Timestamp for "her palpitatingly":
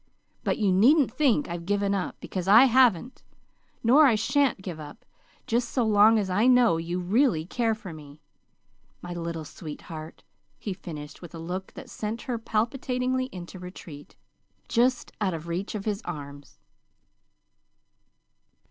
12.23-13.25